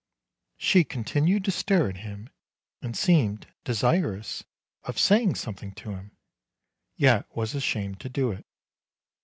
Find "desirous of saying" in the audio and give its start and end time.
3.63-5.35